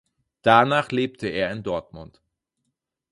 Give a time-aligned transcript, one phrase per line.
[0.41, 2.23] Danach lebte er in Dortmund.